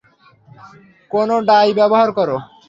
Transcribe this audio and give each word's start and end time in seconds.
কোন 1.11 1.29
ডাই 1.49 1.69
ব্যবহার 1.79 2.09
করো? 2.17 2.37